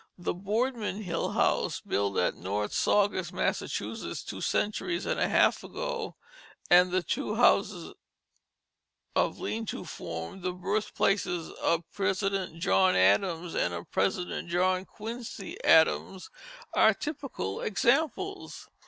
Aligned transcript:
The 0.17 0.33
Boardman 0.33 1.03
Hill 1.03 1.33
House, 1.33 1.79
built 1.79 2.17
at 2.17 2.33
North 2.33 2.73
Saugus, 2.73 3.31
Massachusetts, 3.31 4.23
two 4.23 4.41
centuries 4.41 5.05
and 5.05 5.19
a 5.19 5.29
half 5.29 5.63
ago, 5.63 6.15
and 6.71 6.89
the 6.91 7.03
two 7.03 7.35
houses 7.35 7.93
of 9.15 9.39
lean 9.39 9.67
to 9.67 9.85
form, 9.85 10.41
the 10.41 10.53
birthplaces 10.53 11.51
of 11.51 11.83
President 11.93 12.57
John 12.59 12.95
Adams 12.95 13.53
and 13.53 13.75
of 13.75 13.91
President 13.91 14.49
John 14.49 14.85
Quincy 14.85 15.63
Adams, 15.63 16.31
are 16.73 16.95
typical 16.95 17.61
examples. 17.61 18.67